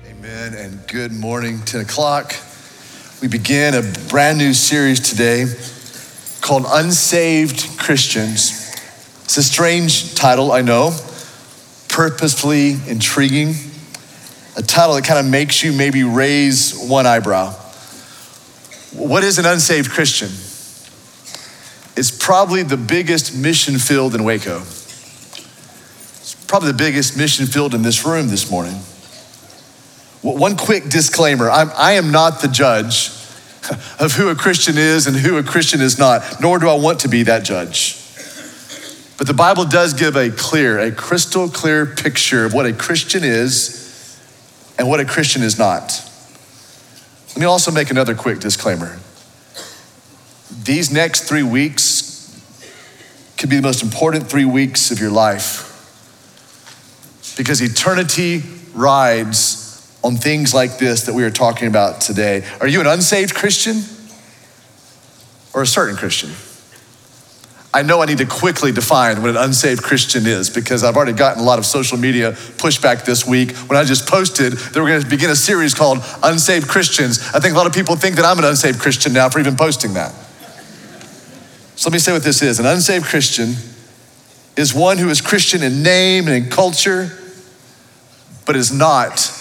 [0.06, 2.34] Amen and good morning, 10 o'clock.
[3.22, 3.80] We begin a
[4.10, 5.46] brand new series today
[6.42, 8.70] called Unsaved Christians.
[9.24, 10.94] It's a strange title, I know,
[11.88, 13.54] purposefully intriguing
[14.56, 17.50] a title that kind of makes you maybe raise one eyebrow.
[18.92, 20.28] What is an unsaved Christian?
[21.96, 24.60] It's probably the biggest mission field in Waco.
[24.60, 28.76] It's probably the biggest mission field in this room this morning.
[30.22, 33.08] One quick disclaimer I'm, I am not the judge
[34.00, 37.00] of who a Christian is and who a Christian is not, nor do I want
[37.00, 38.00] to be that judge.
[39.16, 43.22] But the Bible does give a clear, a crystal clear picture of what a Christian
[43.22, 43.83] is
[44.78, 46.10] and what a Christian is not.
[47.28, 48.98] Let me also make another quick disclaimer.
[50.62, 52.12] These next three weeks
[53.36, 55.70] could be the most important three weeks of your life
[57.36, 62.44] because eternity rides on things like this that we are talking about today.
[62.60, 63.82] Are you an unsaved Christian
[65.54, 66.30] or a certain Christian?
[67.74, 71.12] I know I need to quickly define what an unsaved Christian is because I've already
[71.12, 74.90] gotten a lot of social media pushback this week when I just posted that we're
[74.90, 77.18] going to begin a series called Unsaved Christians.
[77.34, 79.56] I think a lot of people think that I'm an unsaved Christian now for even
[79.56, 80.12] posting that.
[81.74, 83.54] So let me say what this is an unsaved Christian
[84.56, 87.10] is one who is Christian in name and in culture,
[88.46, 89.32] but is not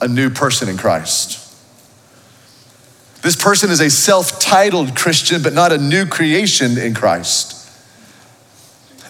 [0.00, 1.36] a new person in Christ.
[3.22, 7.58] This person is a self titled Christian, but not a new creation in Christ.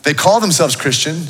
[0.02, 1.24] They call themselves Christian.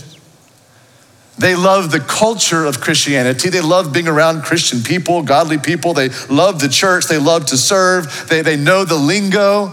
[1.39, 3.49] They love the culture of Christianity.
[3.49, 5.95] They love being around Christian people, godly people.
[5.95, 7.07] They love the church.
[7.07, 8.29] They love to serve.
[8.29, 9.73] They, they know the lingo.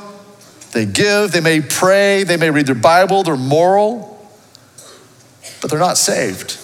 [0.72, 1.34] They give.
[1.34, 2.24] They may pray.
[2.24, 3.24] They may read their Bible.
[3.24, 4.18] They're moral,
[5.62, 6.58] but they're not saved.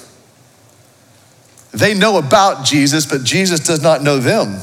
[1.72, 4.62] They know about Jesus, but Jesus does not know them.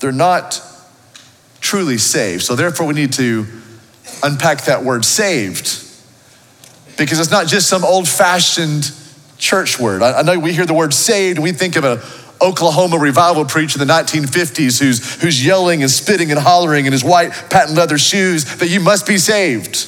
[0.00, 0.60] They're not
[1.60, 2.42] truly saved.
[2.42, 3.46] So, therefore, we need to
[4.24, 5.89] unpack that word saved
[7.00, 8.92] because it's not just some old fashioned
[9.38, 10.02] church word.
[10.02, 11.98] I, I, know we hear the word saved, we think of an
[12.42, 17.02] Oklahoma revival preacher in the 1950s who's, who's yelling and spitting and hollering in his
[17.02, 19.86] white patent leather shoes that you must be saved.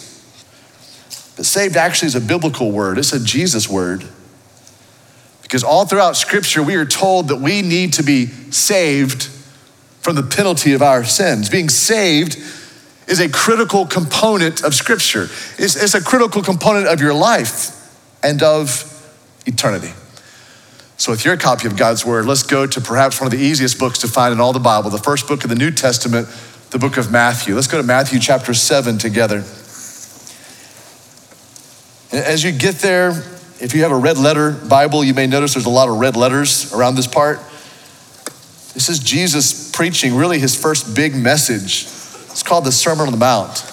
[1.36, 4.06] But saved actually is a biblical word, it's a Jesus word.
[5.42, 9.24] Because all throughout Scripture, we are told that we need to be saved
[10.00, 11.50] from the penalty of our sins.
[11.50, 12.38] Being saved
[13.12, 15.24] is a critical component of Scripture.
[15.58, 17.78] It's, it's a critical component of your life
[18.24, 18.88] and of
[19.44, 19.92] eternity.
[20.96, 23.78] So, with your copy of God's Word, let's go to perhaps one of the easiest
[23.78, 26.26] books to find in all the Bible, the first book of the New Testament,
[26.70, 27.54] the book of Matthew.
[27.54, 29.44] Let's go to Matthew chapter 7 together.
[32.12, 33.10] As you get there,
[33.60, 36.16] if you have a red letter Bible, you may notice there's a lot of red
[36.16, 37.40] letters around this part.
[38.72, 41.88] This is Jesus preaching really his first big message
[42.32, 43.64] it's called the Sermon on the Mount.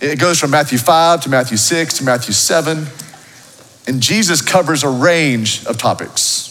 [0.00, 2.86] It goes from Matthew 5 to Matthew 6 to Matthew 7.
[3.86, 6.50] And Jesus covers a range of topics.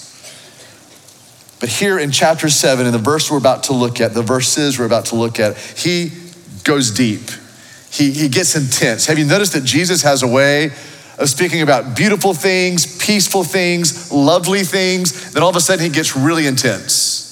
[1.60, 4.80] But here in chapter 7, in the verse we're about to look at, the verses
[4.80, 6.12] we're about to look at, he
[6.64, 7.30] goes deep.
[7.92, 9.06] He, he gets intense.
[9.08, 10.72] Have you noticed that Jesus has a way
[11.20, 15.34] of speaking about beautiful things, peaceful things, lovely things?
[15.34, 17.28] Then all of a sudden he gets really intense.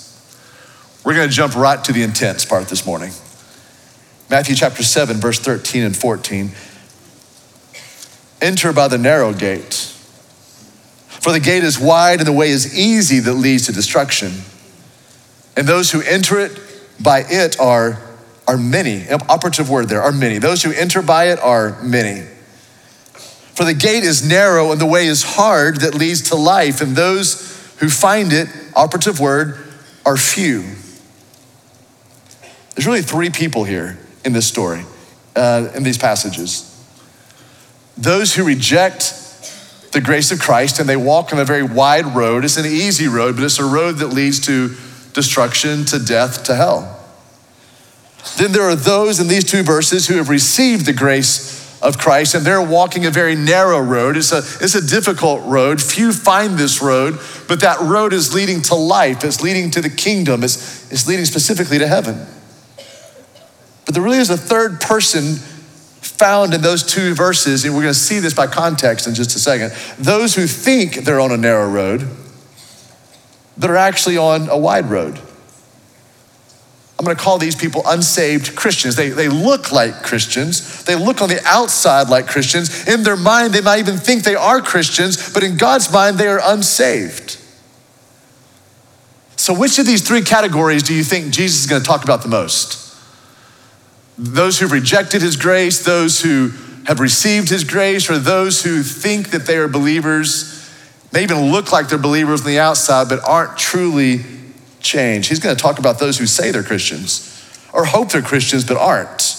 [1.06, 3.12] We're going to jump right to the intense part this morning.
[4.30, 6.52] Matthew chapter 7, verse 13 and 14.
[8.42, 9.74] Enter by the narrow gate.
[11.08, 14.32] For the gate is wide and the way is easy that leads to destruction.
[15.58, 16.60] And those who enter it
[17.02, 18.00] by it are,
[18.48, 19.10] are many.
[19.10, 20.38] Operative word there, are many.
[20.38, 22.28] Those who enter by it are many.
[23.56, 26.96] For the gate is narrow and the way is hard that leads to life, and
[26.96, 29.58] those who find it, operative word,
[30.06, 30.62] are few.
[32.76, 33.98] There's really three people here
[34.30, 34.86] in this story,
[35.36, 36.66] uh, in these passages.
[37.98, 39.16] Those who reject
[39.92, 42.46] the grace of Christ and they walk on a very wide road.
[42.46, 44.76] It's an easy road, but it's a road that leads to
[45.14, 46.96] destruction, to death, to hell.
[48.38, 52.36] Then there are those in these two verses who have received the grace of Christ
[52.36, 54.16] and they're walking a very narrow road.
[54.16, 55.82] It's a, it's a difficult road.
[55.82, 57.18] Few find this road,
[57.48, 61.26] but that road is leading to life, it's leading to the kingdom, it's, it's leading
[61.26, 62.28] specifically to heaven.
[63.90, 67.92] But there really is a third person found in those two verses, and we're going
[67.96, 69.72] to see this by context in just a second.
[69.98, 72.08] Those who think they're on a narrow road,
[73.58, 75.20] that are actually on a wide road.
[77.00, 78.96] I'm going to call these people unsaved Christians.
[78.96, 80.84] They, they look like Christians.
[80.84, 82.88] They look on the outside like Christians.
[82.88, 86.28] In their mind, they might even think they are Christians, but in God's mind, they
[86.28, 87.40] are unsaved.
[89.36, 92.22] So, which of these three categories do you think Jesus is going to talk about
[92.22, 92.86] the most?
[94.22, 96.52] Those who've rejected his grace, those who
[96.88, 100.70] have received his grace, or those who think that they are believers,
[101.14, 104.26] may even look like they're believers on the outside, but aren't truly
[104.82, 105.30] changed.
[105.30, 107.26] He's going to talk about those who say they're Christians
[107.72, 109.38] or hope they're Christians but aren't.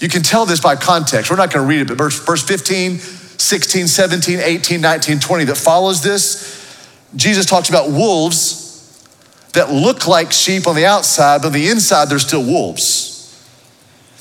[0.00, 1.30] You can tell this by context.
[1.30, 5.44] We're not going to read it, but verse, verse 15, 16, 17, 18, 19, 20
[5.44, 6.76] that follows this,
[7.16, 8.66] Jesus talks about wolves
[9.54, 13.17] that look like sheep on the outside, but on the inside, they're still wolves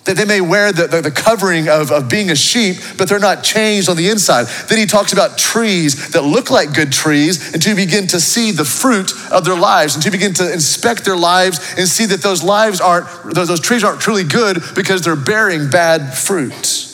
[0.07, 3.19] that they may wear the, the, the, covering of, of being a sheep, but they're
[3.19, 4.48] not changed on the inside.
[4.68, 8.51] Then he talks about trees that look like good trees and to begin to see
[8.51, 12.21] the fruit of their lives and to begin to inspect their lives and see that
[12.21, 16.86] those lives aren't, those, those trees aren't truly good because they're bearing bad fruit.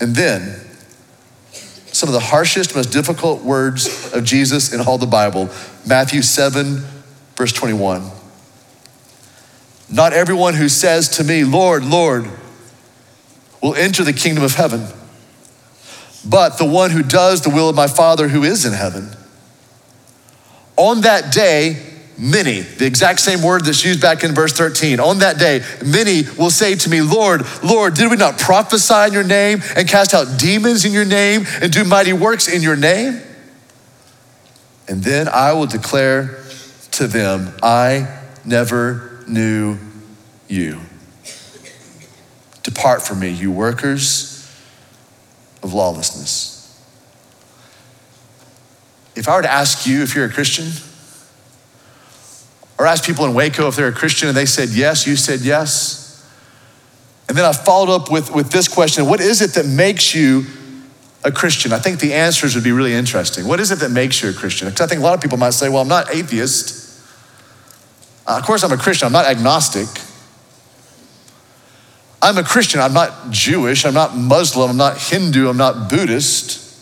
[0.00, 0.60] And then,
[1.92, 5.50] some of the harshest, most difficult words of Jesus in all the Bible
[5.86, 6.84] Matthew 7,
[7.36, 8.19] verse 21.
[9.90, 12.30] Not everyone who says to me, Lord, Lord,
[13.60, 14.86] will enter the kingdom of heaven,
[16.24, 19.10] but the one who does the will of my Father who is in heaven.
[20.76, 21.76] On that day,
[22.16, 26.22] many, the exact same word that's used back in verse 13, on that day, many
[26.38, 30.14] will say to me, Lord, Lord, did we not prophesy in your name and cast
[30.14, 33.20] out demons in your name and do mighty works in your name?
[34.86, 36.42] And then I will declare
[36.92, 39.78] to them, I never knew
[40.48, 40.80] you.
[42.62, 44.36] Depart from me, you workers
[45.62, 46.56] of lawlessness.
[49.16, 50.66] If I were to ask you if you're a Christian,
[52.78, 55.40] or ask people in Waco if they're a Christian and they said yes, you said
[55.40, 56.26] yes.
[57.28, 60.46] And then I followed up with, with this question What is it that makes you
[61.22, 61.74] a Christian?
[61.74, 63.46] I think the answers would be really interesting.
[63.46, 64.68] What is it that makes you a Christian?
[64.68, 66.79] Because I think a lot of people might say, Well, I'm not atheist.
[68.30, 69.88] Uh, of course, I'm a Christian, I'm not agnostic.
[72.22, 76.78] I'm a Christian, I'm not Jewish, I'm not Muslim, I'm not Hindu, I'm not Buddhist.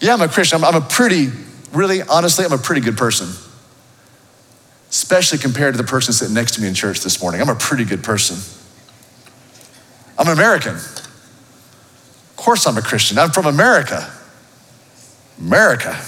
[0.00, 1.28] Yeah, I'm a Christian, I'm, I'm a pretty,
[1.72, 3.28] really, honestly, I'm a pretty good person.
[4.90, 7.40] Especially compared to the person sitting next to me in church this morning.
[7.40, 8.36] I'm a pretty good person.
[10.18, 10.74] I'm an American.
[10.74, 13.18] Of course, I'm a Christian.
[13.18, 14.12] I'm from America.
[15.40, 15.98] America.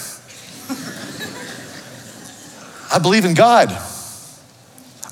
[2.91, 3.69] I believe in God.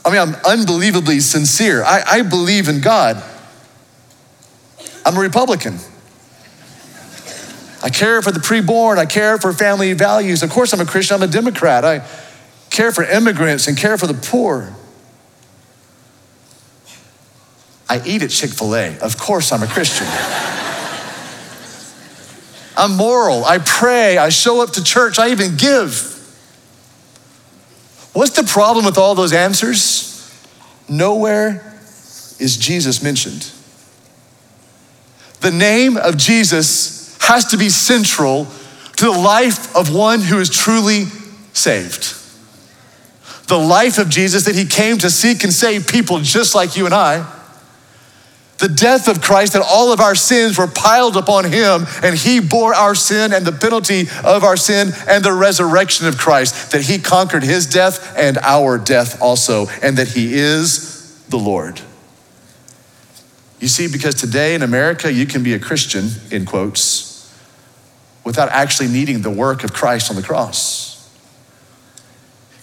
[0.06, 1.84] I mean, I'm unbelievably sincere.
[1.84, 3.24] I, I believe in God.
[5.04, 5.80] I'm a Republican.
[7.84, 8.98] I care for the preborn.
[8.98, 10.42] I care for family values.
[10.44, 11.16] Of course, I'm a Christian.
[11.16, 11.86] I'm a Democrat.
[11.86, 12.08] I
[12.70, 14.76] care for immigrants and care for the poor.
[17.88, 18.98] I eat at Chick fil A.
[19.00, 20.08] Of course, I'm a Christian.
[22.78, 23.46] I'm moral.
[23.46, 24.18] I pray.
[24.18, 25.20] I show up to church.
[25.20, 26.15] I even give.
[28.16, 30.34] What's the problem with all those answers?
[30.88, 31.78] Nowhere
[32.40, 33.52] is Jesus mentioned.
[35.42, 38.48] The name of Jesus has to be central
[38.96, 41.08] to the life of one who is truly
[41.52, 42.16] saved.
[43.48, 46.86] The life of Jesus that he came to seek and save people just like you
[46.86, 47.30] and I
[48.58, 52.40] the death of Christ, that all of our sins were piled upon him, and he
[52.40, 56.84] bore our sin and the penalty of our sin, and the resurrection of Christ, that
[56.84, 61.82] he conquered his death and our death also, and that he is the Lord.
[63.60, 67.34] You see, because today in America, you can be a Christian, in quotes,
[68.24, 70.94] without actually needing the work of Christ on the cross.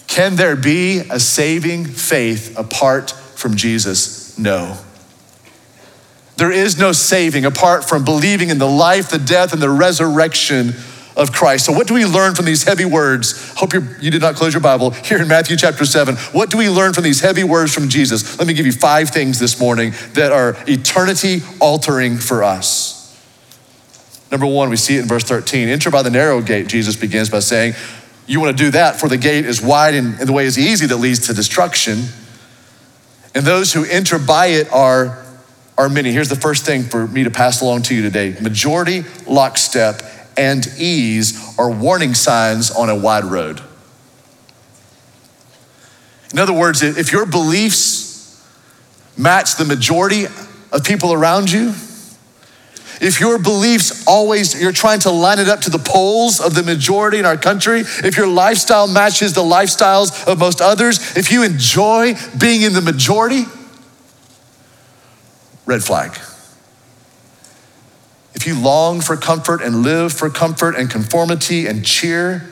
[0.07, 4.37] Can there be a saving faith apart from Jesus?
[4.37, 4.77] No.
[6.37, 10.73] There is no saving apart from believing in the life, the death, and the resurrection
[11.15, 11.65] of Christ.
[11.65, 13.53] So, what do we learn from these heavy words?
[13.55, 16.15] Hope you did not close your Bible here in Matthew chapter 7.
[16.31, 18.39] What do we learn from these heavy words from Jesus?
[18.39, 22.99] Let me give you five things this morning that are eternity altering for us.
[24.31, 25.69] Number one, we see it in verse 13.
[25.69, 27.75] Enter by the narrow gate, Jesus begins by saying,
[28.25, 30.87] You want to do that, for the gate is wide and the way is easy
[30.87, 32.05] that leads to destruction.
[33.35, 35.22] And those who enter by it are
[35.77, 36.11] are many.
[36.11, 40.01] Here's the first thing for me to pass along to you today majority, lockstep,
[40.37, 43.61] and ease are warning signs on a wide road.
[46.31, 48.43] In other words, if your beliefs
[49.15, 51.73] match the majority of people around you,
[53.01, 56.63] if your beliefs always, you're trying to line it up to the polls of the
[56.63, 61.43] majority in our country, if your lifestyle matches the lifestyles of most others, if you
[61.43, 63.43] enjoy being in the majority,
[65.65, 66.17] red flag.
[68.33, 72.49] If you long for comfort and live for comfort and conformity and cheer,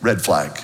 [0.00, 0.58] red flag.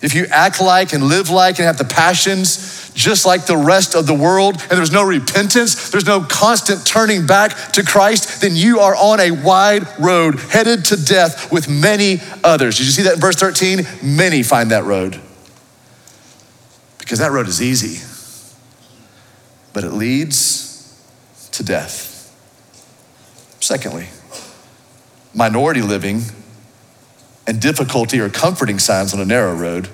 [0.00, 3.94] If you act like and live like and have the passions just like the rest
[3.94, 8.54] of the world, and there's no repentance, there's no constant turning back to Christ, then
[8.54, 12.76] you are on a wide road headed to death with many others.
[12.76, 13.86] Did you see that in verse 13?
[14.02, 15.20] Many find that road.
[16.98, 18.04] Because that road is easy,
[19.72, 21.00] but it leads
[21.52, 22.10] to death.
[23.60, 24.08] Secondly,
[25.34, 26.22] minority living
[27.46, 29.88] and difficulty are comforting signs on a narrow road.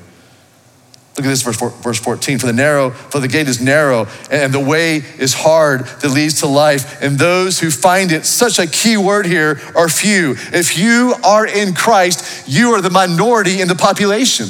[1.16, 2.38] Look at this verse, verse 14.
[2.38, 6.40] For the narrow, for the gate is narrow, and the way is hard that leads
[6.40, 7.02] to life.
[7.02, 10.37] And those who find it, such a key word here, are few.
[10.52, 14.47] If you are in Christ, you are the minority in the population.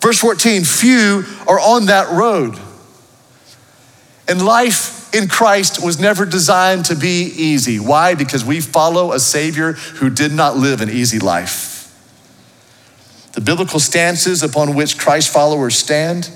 [0.00, 2.58] Verse 14, few are on that road.
[4.28, 7.78] And life in Christ was never designed to be easy.
[7.78, 8.14] Why?
[8.14, 11.74] Because we follow a Savior who did not live an easy life.
[13.32, 16.30] The biblical stances upon which Christ followers stand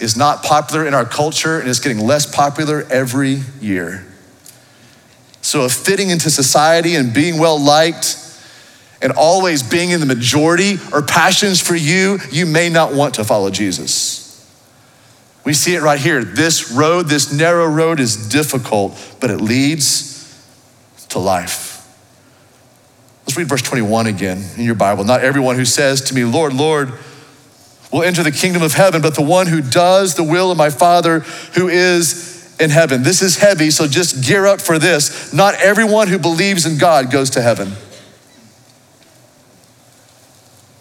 [0.00, 4.06] is not popular in our culture and it's getting less popular every year.
[5.42, 8.16] So, if fitting into society and being well liked
[9.02, 13.24] and always being in the majority are passions for you, you may not want to
[13.24, 14.19] follow Jesus.
[15.44, 16.22] We see it right here.
[16.22, 20.08] This road, this narrow road, is difficult, but it leads
[21.08, 21.70] to life.
[23.26, 25.04] Let's read verse 21 again in your Bible.
[25.04, 26.92] Not everyone who says to me, Lord, Lord,
[27.92, 30.70] will enter the kingdom of heaven, but the one who does the will of my
[30.70, 31.20] Father
[31.54, 33.02] who is in heaven.
[33.02, 35.32] This is heavy, so just gear up for this.
[35.32, 37.68] Not everyone who believes in God goes to heaven.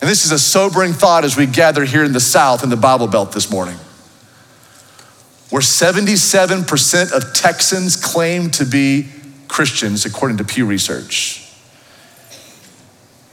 [0.02, 2.78] And this is a sobering thought as we gather here in the South in the
[2.78, 3.78] Bible Belt this morning,
[5.50, 9.08] where 77% of Texans claim to be
[9.48, 11.52] Christians, according to Pew Research.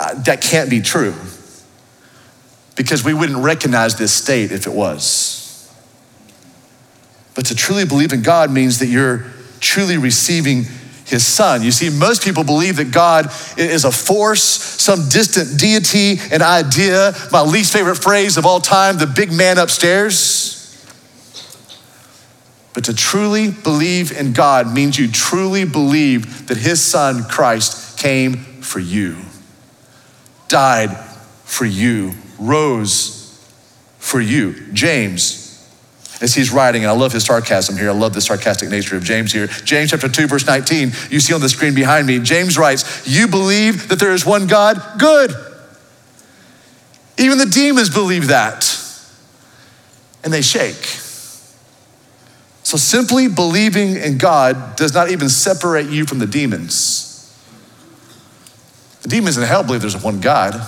[0.01, 1.15] Uh, that can't be true
[2.75, 5.43] because we wouldn't recognize this state if it was.
[7.35, 9.27] But to truly believe in God means that you're
[9.61, 10.65] truly receiving
[11.07, 11.63] his son.
[11.63, 17.13] You see, most people believe that God is a force, some distant deity, an idea.
[17.31, 20.56] My least favorite phrase of all time, the big man upstairs.
[22.77, 28.35] But to truly believe in God means you truly believe that his son, Christ, came
[28.35, 29.17] for you
[30.49, 30.97] died
[31.45, 33.45] for you, rose
[33.99, 34.73] for you.
[34.73, 35.43] James,
[36.21, 37.91] as he's writing, and I love his sarcasm here.
[37.91, 39.47] I love the sarcastic nature of James here.
[39.47, 43.29] James chapter 2, verse 19, you see on the screen behind me, James writes, You
[43.29, 44.81] believe that there is one God?
[44.99, 45.33] Good.
[47.19, 48.83] Even the demons believe that.
[50.25, 51.01] And they shake.
[52.67, 57.33] So simply believing in God does not even separate you from the demons.
[59.03, 60.61] The demons in hell believe there's one God.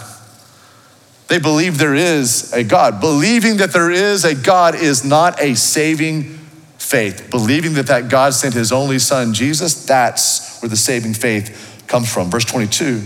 [1.27, 3.01] They believe there is a God.
[3.01, 6.39] Believing that there is a God is not a saving
[6.79, 7.33] faith.
[7.33, 12.13] Believing that that God sent his only son, Jesus, that's where the saving faith comes
[12.13, 12.31] from.
[12.31, 13.03] Verse 22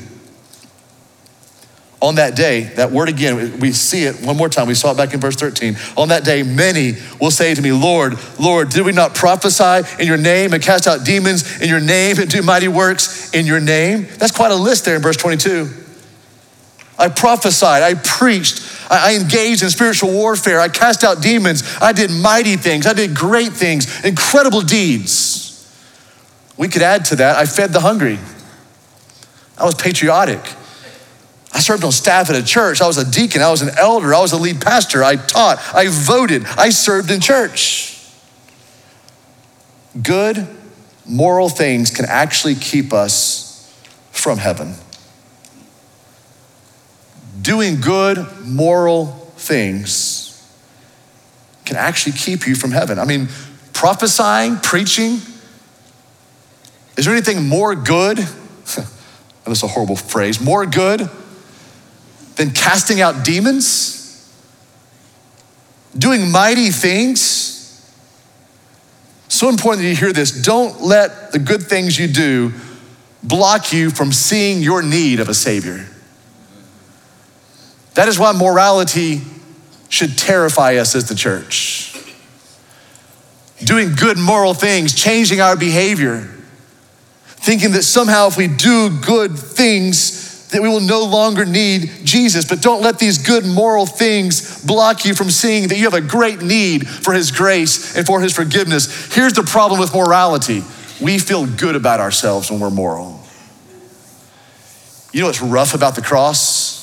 [2.02, 4.66] on that day, that word again, we see it one more time.
[4.66, 5.76] We saw it back in verse 13.
[5.96, 10.08] On that day, many will say to me, Lord, Lord, did we not prophesy in
[10.08, 13.60] your name and cast out demons in your name and do mighty works in your
[13.60, 14.08] name?
[14.18, 15.70] That's quite a list there in verse 22.
[16.98, 22.10] I prophesied, I preached, I engaged in spiritual warfare, I cast out demons, I did
[22.10, 25.72] mighty things, I did great things, incredible deeds.
[26.58, 28.18] We could add to that, I fed the hungry.
[29.56, 30.40] I was patriotic.
[31.54, 32.80] I served on staff at a church.
[32.80, 33.42] I was a deacon.
[33.42, 34.14] I was an elder.
[34.14, 35.04] I was a lead pastor.
[35.04, 35.62] I taught.
[35.74, 36.44] I voted.
[36.56, 38.10] I served in church.
[40.00, 40.48] Good
[41.06, 43.70] moral things can actually keep us
[44.10, 44.74] from heaven.
[47.42, 49.06] Doing good moral
[49.36, 50.28] things
[51.66, 52.98] can actually keep you from heaven.
[52.98, 53.28] I mean,
[53.74, 55.20] prophesying, preaching,
[56.96, 58.18] is there anything more good?
[59.44, 60.40] That's a horrible phrase.
[60.40, 61.10] More good
[62.42, 64.28] than casting out demons,
[65.96, 67.88] doing mighty things.
[69.28, 70.42] So important that you hear this.
[70.42, 72.52] Don't let the good things you do
[73.22, 75.86] block you from seeing your need of a Savior.
[77.94, 79.20] That is why morality
[79.88, 81.94] should terrify us as the church.
[83.62, 86.28] doing good moral things, changing our behavior,
[87.24, 90.22] thinking that somehow if we do good things,
[90.52, 92.44] that we will no longer need Jesus.
[92.44, 96.00] But don't let these good moral things block you from seeing that you have a
[96.00, 99.12] great need for His grace and for His forgiveness.
[99.14, 100.62] Here's the problem with morality
[101.00, 103.20] we feel good about ourselves when we're moral.
[105.12, 106.80] You know what's rough about the cross?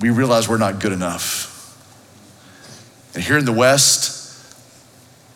[0.00, 1.46] We realize we're not good enough.
[3.14, 4.18] And here in the West,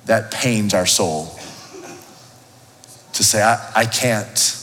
[0.07, 1.38] that pains our soul
[3.12, 4.62] to say, I, I can't.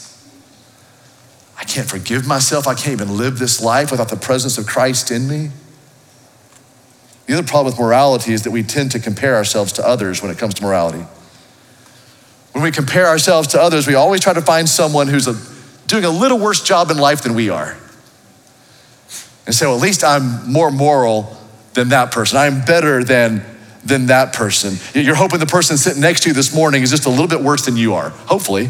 [1.60, 2.68] I can't forgive myself.
[2.68, 5.50] I can't even live this life without the presence of Christ in me.
[7.26, 10.32] The other problem with morality is that we tend to compare ourselves to others when
[10.32, 11.06] it comes to morality.
[12.54, 15.36] When we compare ourselves to others, we always try to find someone who's a,
[15.88, 17.78] doing a little worse job in life than we are.
[19.46, 21.38] And say, well, at least I'm more moral
[21.74, 22.38] than that person.
[22.38, 23.44] I'm better than,
[23.84, 24.78] than that person.
[24.94, 27.42] You're hoping the person sitting next to you this morning is just a little bit
[27.42, 28.70] worse than you are, hopefully.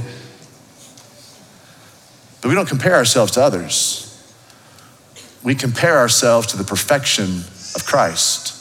[2.41, 4.05] But we don't compare ourselves to others.
[5.43, 7.43] We compare ourselves to the perfection
[7.75, 8.55] of Christ.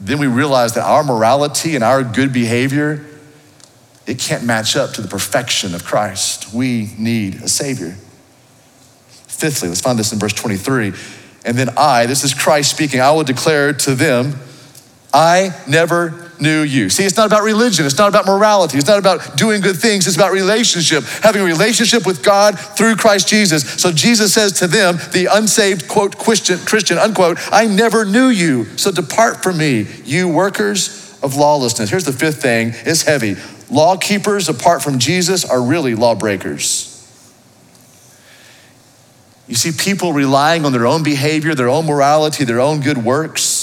[0.00, 3.04] Then we realize that our morality and our good behavior,
[4.06, 6.52] it can't match up to the perfection of Christ.
[6.52, 7.96] We need a Savior.
[9.08, 10.92] Fifthly, let's find this in verse 23.
[11.44, 14.34] And then I, this is Christ speaking, I will declare to them,
[15.12, 16.90] I never knew you.
[16.90, 20.06] See, it's not about religion, it's not about morality, it's not about doing good things,
[20.06, 23.80] it's about relationship, having a relationship with God through Christ Jesus.
[23.80, 28.64] So Jesus says to them, the unsaved, quote, Christian, Christian unquote, I never knew you.
[28.76, 31.90] So depart from me, you workers of lawlessness.
[31.90, 33.36] Here's the fifth thing it's heavy.
[33.70, 36.90] Law keepers apart from Jesus are really lawbreakers.
[39.46, 43.53] You see people relying on their own behavior, their own morality, their own good works.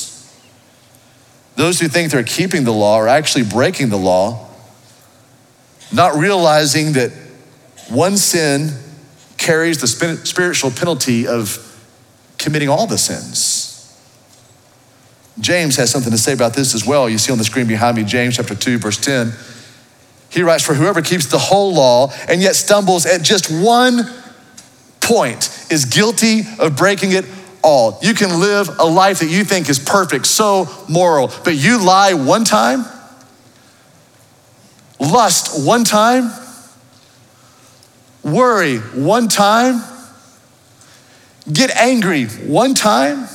[1.61, 4.49] Those who think they're keeping the law are actually breaking the law,
[5.93, 7.11] not realizing that
[7.87, 8.71] one sin
[9.37, 11.59] carries the spiritual penalty of
[12.39, 13.95] committing all the sins.
[15.39, 17.07] James has something to say about this as well.
[17.07, 19.31] You see on the screen behind me, James chapter 2, verse 10.
[20.31, 24.09] He writes, For whoever keeps the whole law and yet stumbles at just one
[24.99, 27.25] point is guilty of breaking it
[27.63, 27.99] all.
[28.01, 32.13] You can live a life that you think is perfect, so moral, but you lie
[32.13, 32.85] one time,
[34.99, 36.31] lust one time,
[38.23, 39.83] worry one time,
[41.51, 43.27] get angry one time,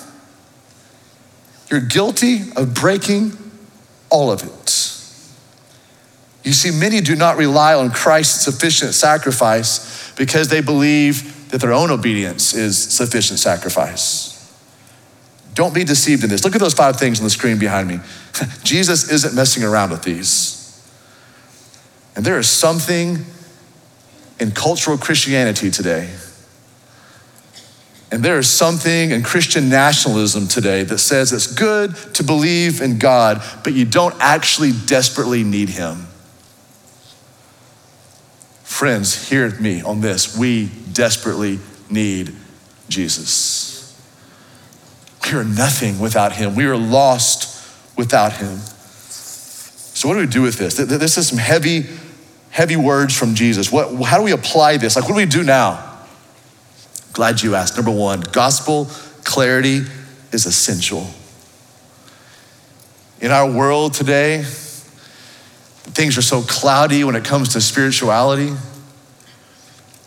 [1.71, 3.33] you're guilty of breaking
[4.11, 4.93] all of it.
[6.45, 11.72] You see, many do not rely on Christ's sufficient sacrifice because they believe that their
[11.72, 14.32] own obedience is sufficient sacrifice.
[15.54, 16.44] Don't be deceived in this.
[16.44, 18.00] Look at those five things on the screen behind me.
[18.62, 20.62] Jesus isn't messing around with these.
[22.14, 23.24] And there is something
[24.38, 26.11] in cultural Christianity today.
[28.12, 32.98] And there is something in Christian nationalism today that says it's good to believe in
[32.98, 36.06] God, but you don't actually desperately need Him.
[38.77, 40.37] Friends, hear me on this.
[40.37, 42.35] We desperately need
[42.91, 43.99] Jesus.
[45.25, 46.55] We are nothing without him.
[46.55, 48.59] We are lost without him.
[48.59, 50.75] So, what do we do with this?
[50.75, 51.87] This is some heavy,
[52.51, 53.73] heavy words from Jesus.
[53.73, 54.95] What, how do we apply this?
[54.95, 56.05] Like, what do we do now?
[57.15, 57.77] Glad you asked.
[57.77, 58.91] Number one, gospel
[59.25, 59.87] clarity
[60.33, 61.07] is essential.
[63.23, 64.45] In our world today,
[65.94, 68.53] things are so cloudy when it comes to spirituality.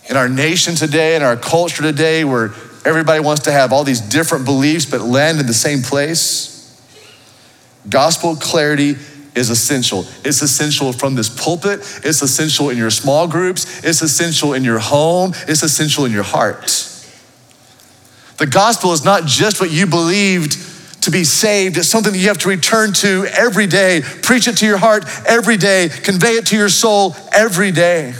[0.09, 2.53] In our nation today, in our culture today, where
[2.85, 6.81] everybody wants to have all these different beliefs but land in the same place,
[7.89, 8.95] gospel clarity
[9.35, 10.05] is essential.
[10.25, 14.79] It's essential from this pulpit, it's essential in your small groups, it's essential in your
[14.79, 16.65] home, it's essential in your heart.
[18.37, 20.53] The gospel is not just what you believed
[21.01, 21.77] to be saved.
[21.77, 24.01] It's something that you have to return to every day.
[24.01, 25.89] Preach it to your heart every day.
[25.89, 28.13] Convey it to your soul every day.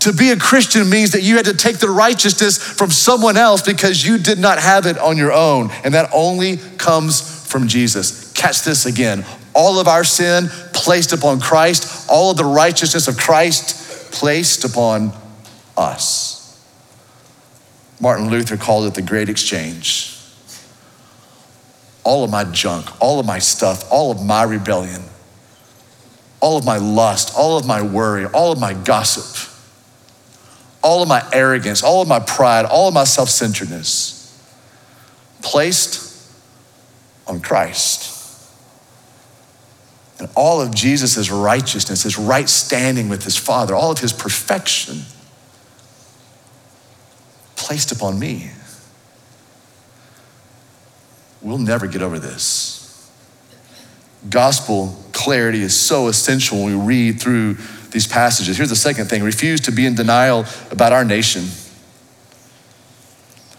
[0.00, 3.62] To be a Christian means that you had to take the righteousness from someone else
[3.62, 5.70] because you did not have it on your own.
[5.84, 8.32] And that only comes from Jesus.
[8.32, 9.24] Catch this again.
[9.54, 15.12] All of our sin placed upon Christ, all of the righteousness of Christ placed upon
[15.76, 16.34] us.
[17.98, 20.15] Martin Luther called it the great exchange
[22.06, 25.02] all of my junk, all of my stuff, all of my rebellion,
[26.40, 29.52] all of my lust, all of my worry, all of my gossip,
[30.84, 34.14] all of my arrogance, all of my pride, all of my self centeredness
[35.42, 36.30] placed
[37.26, 38.12] on Christ.
[40.20, 45.02] And all of Jesus' righteousness, his right standing with his Father, all of his perfection
[47.56, 48.50] placed upon me.
[51.46, 53.08] We'll never get over this.
[54.28, 57.54] Gospel clarity is so essential when we read through
[57.92, 58.56] these passages.
[58.56, 61.44] Here's the second thing refuse to be in denial about our nation.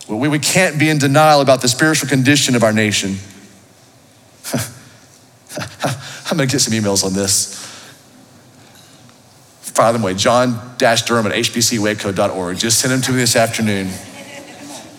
[0.09, 3.15] We, we can't be in denial about the spiritual condition of our nation.
[6.29, 7.55] I'm going to get some emails on this.
[9.61, 10.15] Fire them away.
[10.15, 12.57] John Durham at hbcwaco.org.
[12.57, 13.87] Just send them to me this afternoon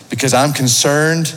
[0.09, 1.35] because I'm concerned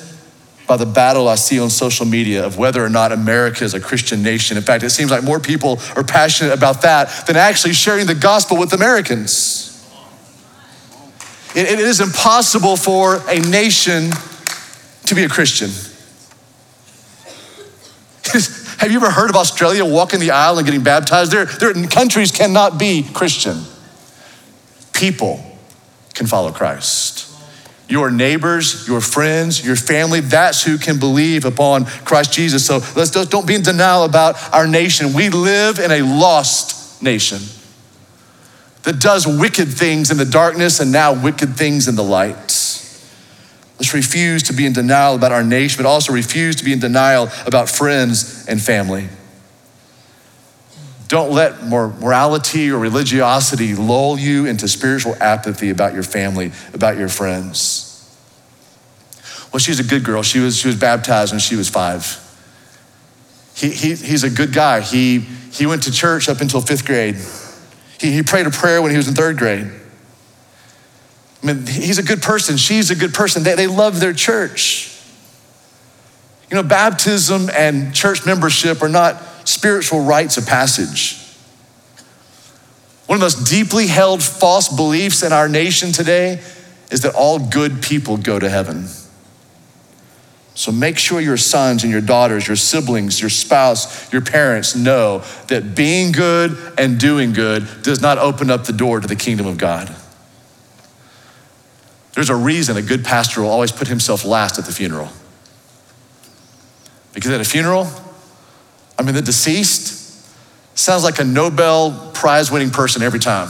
[0.73, 3.81] by the battle I see on social media of whether or not America is a
[3.81, 4.57] Christian nation.
[4.57, 8.15] In fact, it seems like more people are passionate about that than actually sharing the
[8.15, 9.69] gospel with Americans.
[11.55, 14.13] it, it is impossible for a nation
[15.05, 15.69] to be a Christian.
[18.79, 21.33] Have you ever heard of Australia walking the aisle and getting baptized?
[21.33, 23.61] Their, their countries cannot be Christian.
[24.95, 25.39] People
[26.15, 27.32] can follow Christ
[27.93, 30.21] your neighbors, your friends, your family.
[30.21, 32.65] That's who can believe upon Christ Jesus.
[32.65, 35.13] So let's don't be in denial about our nation.
[35.13, 37.41] We live in a lost nation
[38.85, 42.35] that does wicked things in the darkness and now wicked things in the light.
[43.79, 46.79] Let's refuse to be in denial about our nation, but also refuse to be in
[46.79, 49.09] denial about friends and family.
[51.13, 57.11] Don't let morality or religiosity lull you into spiritual apathy about your family, about your
[57.11, 58.19] friends.
[59.53, 60.23] Well, she's a good girl.
[60.23, 62.19] She was, she was baptized when she was five.
[63.55, 64.81] He, he, he's a good guy.
[64.81, 67.17] He, he went to church up until fifth grade.
[68.01, 69.71] He, he prayed a prayer when he was in third grade.
[71.43, 72.57] I mean, he's a good person.
[72.57, 73.43] She's a good person.
[73.43, 74.99] They, they love their church.
[76.51, 81.19] You know, baptism and church membership are not spiritual rites of passage.
[83.07, 86.41] One of the most deeply held false beliefs in our nation today
[86.91, 88.87] is that all good people go to heaven.
[90.55, 95.25] So make sure your sons and your daughters, your siblings, your spouse, your parents know
[95.49, 99.47] that being good and doing good does not open up the door to the kingdom
[99.47, 99.95] of God.
[102.15, 105.09] There's a reason a good pastor will always put himself last at the funeral.
[107.15, 107.89] Because at a funeral,
[109.03, 110.01] I mean, the deceased
[110.79, 113.49] sounds like a Nobel Prize winning person every time.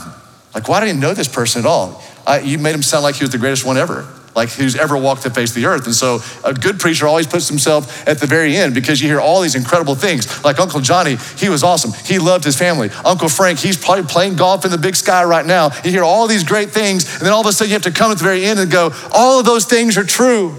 [0.55, 2.03] Like, why do you know this person at all?
[2.25, 4.97] I, you made him sound like he was the greatest one ever like who's ever
[4.97, 5.85] walked the face of the earth.
[5.85, 9.19] And so a good preacher always puts himself at the very end because you hear
[9.19, 10.43] all these incredible things.
[10.43, 11.91] Like Uncle Johnny, he was awesome.
[12.05, 12.89] He loved his family.
[13.05, 15.69] Uncle Frank, he's probably playing golf in the big sky right now.
[15.83, 17.91] You hear all these great things, and then all of a sudden you have to
[17.91, 20.55] come at the very end and go, all of those things are true.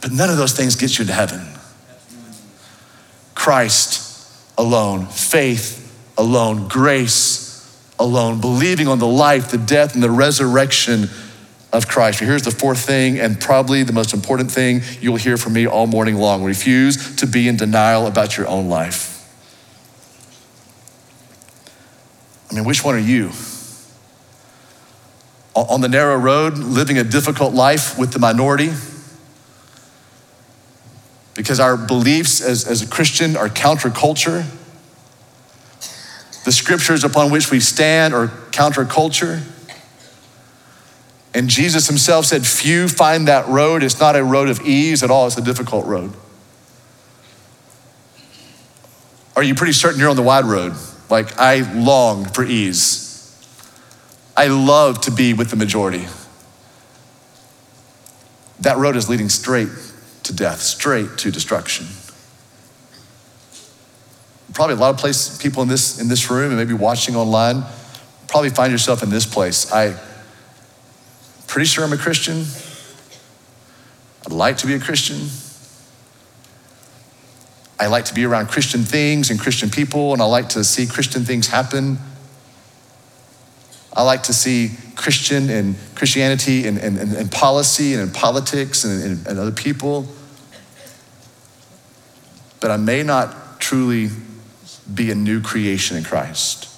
[0.00, 1.51] But none of those things get you to heaven.
[3.42, 4.24] Christ
[4.56, 11.10] alone, faith alone, grace alone, believing on the life, the death, and the resurrection
[11.72, 12.20] of Christ.
[12.20, 15.88] Here's the fourth thing, and probably the most important thing you'll hear from me all
[15.88, 19.28] morning long refuse to be in denial about your own life.
[22.48, 23.32] I mean, which one are you?
[25.56, 28.70] On the narrow road, living a difficult life with the minority?
[31.34, 34.44] Because our beliefs as, as a Christian are counterculture.
[36.44, 39.42] The scriptures upon which we stand are counterculture.
[41.34, 43.82] And Jesus himself said, Few find that road.
[43.82, 46.12] It's not a road of ease at all, it's a difficult road.
[49.34, 50.74] Are you pretty certain you're on the wide road?
[51.08, 53.08] Like, I long for ease.
[54.36, 56.06] I love to be with the majority.
[58.60, 59.68] That road is leading straight
[60.24, 61.86] to death, straight to destruction.
[64.54, 67.64] Probably a lot of places, people in this, in this room and maybe watching online,
[68.28, 69.72] probably find yourself in this place.
[69.72, 69.98] I,
[71.52, 72.46] Pretty sure I'm a Christian.
[74.24, 75.28] I'd like to be a Christian.
[77.78, 80.86] I like to be around Christian things and Christian people, and I like to see
[80.86, 81.98] Christian things happen.
[83.94, 88.84] I like to see Christian and Christianity and, and, and, and policy and in politics
[88.84, 90.06] and, and, and other people.
[92.60, 94.08] But I may not truly
[94.92, 96.68] be a new creation in Christ.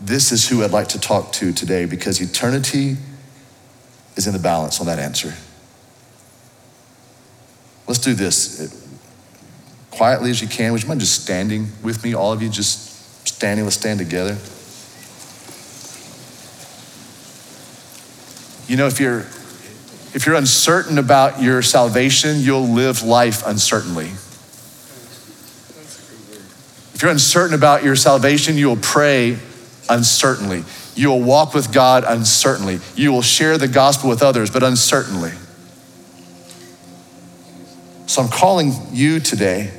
[0.00, 2.96] This is who I'd like to talk to today because eternity
[4.16, 5.34] is in the balance on that answer.
[7.86, 8.86] Let's do this.
[9.90, 12.14] Quietly as you can, would you mind just standing with me?
[12.14, 12.87] All of you just
[13.38, 14.36] standing, let's stand together.
[18.66, 19.26] You know, if you're
[20.14, 24.06] If you're uncertain about your salvation, you'll live life uncertainly.
[26.94, 29.38] If you're uncertain about your salvation, you will pray
[29.88, 30.64] uncertainly.
[30.96, 32.80] You will walk with God uncertainly.
[32.96, 35.32] You will share the gospel with others, but uncertainly.
[38.06, 39.77] So I'm calling you today to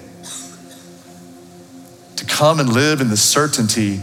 [2.40, 3.96] come and live in the certainty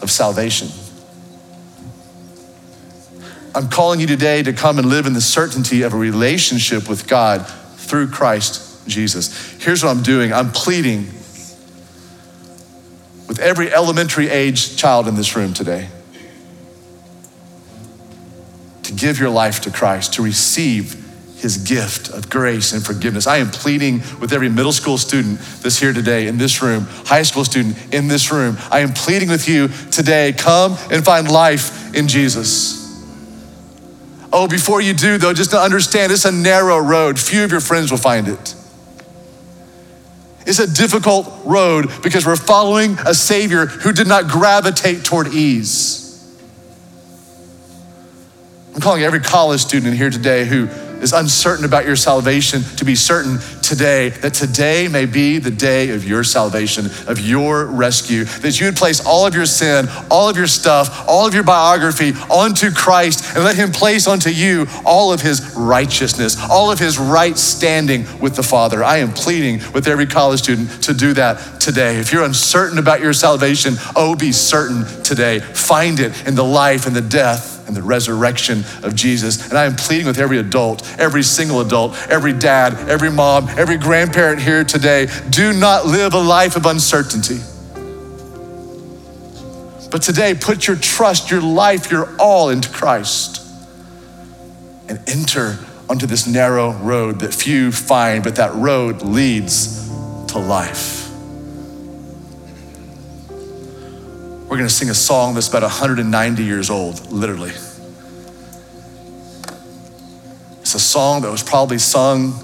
[0.00, 0.68] of salvation.
[3.52, 7.08] I'm calling you today to come and live in the certainty of a relationship with
[7.08, 9.60] God through Christ Jesus.
[9.60, 11.06] Here's what I'm doing I'm pleading
[13.26, 15.88] with every elementary age child in this room today
[18.84, 21.03] to give your life to Christ, to receive
[21.44, 23.26] his gift of grace and forgiveness.
[23.26, 27.22] I am pleading with every middle school student that's here today in this room, high
[27.22, 28.56] school student in this room.
[28.70, 32.80] I am pleading with you today come and find life in Jesus.
[34.32, 37.20] Oh, before you do, though, just to understand it's a narrow road.
[37.20, 38.54] Few of your friends will find it.
[40.46, 46.00] It's a difficult road because we're following a Savior who did not gravitate toward ease.
[48.74, 50.68] I'm calling every college student in here today who
[51.04, 55.90] is uncertain about your salvation to be certain today that today may be the day
[55.90, 60.28] of your salvation, of your rescue, that you would place all of your sin, all
[60.30, 64.66] of your stuff, all of your biography onto Christ and let Him place onto you
[64.84, 68.82] all of His righteousness, all of His right standing with the Father.
[68.82, 71.98] I am pleading with every college student to do that today.
[71.98, 75.40] If you're uncertain about your salvation, oh, be certain today.
[75.40, 77.02] Find it in the life and the
[77.66, 79.48] and the resurrection of Jesus.
[79.48, 83.76] And I am pleading with every adult, every single adult, every dad, every mom, every
[83.76, 87.38] grandparent here today do not live a life of uncertainty.
[89.90, 93.44] But today, put your trust, your life, your all into Christ
[94.88, 99.88] and enter onto this narrow road that few find, but that road leads
[100.28, 101.03] to life.
[104.54, 107.50] We're going to sing a song that's about 190 years old, literally.
[110.60, 112.34] It's a song that was probably sung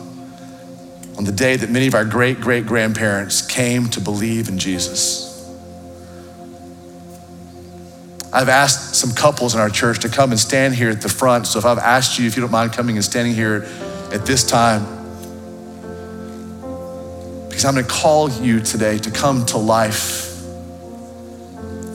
[1.16, 5.54] on the day that many of our great great grandparents came to believe in Jesus.
[8.32, 11.46] I've asked some couples in our church to come and stand here at the front.
[11.46, 13.68] So if I've asked you, if you don't mind coming and standing here
[14.12, 14.82] at this time,
[17.48, 20.29] because I'm going to call you today to come to life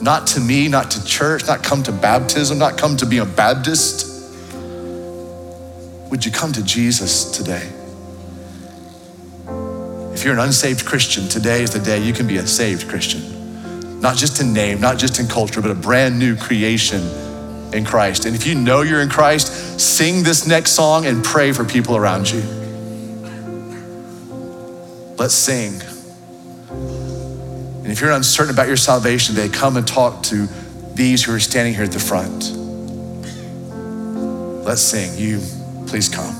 [0.06, 3.24] not to me, not to church, not come to baptism, not come to be a
[3.24, 4.06] Baptist.
[6.10, 7.68] Would you come to Jesus today?
[10.14, 14.00] If you're an unsaved Christian, today is the day you can be a saved Christian.
[14.00, 17.02] Not just in name, not just in culture, but a brand new creation
[17.74, 18.26] in Christ.
[18.26, 21.96] And if you know you're in Christ, sing this next song and pray for people
[21.96, 22.42] around you.
[25.18, 25.95] Let's sing.
[27.86, 30.48] And if you're uncertain about your salvation today, come and talk to
[30.94, 32.50] these who are standing here at the front.
[34.64, 35.16] Let's sing.
[35.16, 35.38] You,
[35.86, 36.35] please come.